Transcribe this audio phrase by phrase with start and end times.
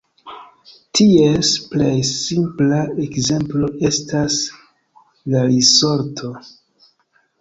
[0.99, 4.39] Ties plej simpla ekzemplo estas
[5.35, 6.33] la risorto.